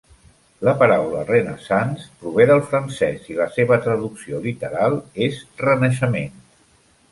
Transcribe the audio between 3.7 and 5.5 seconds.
traducció literal és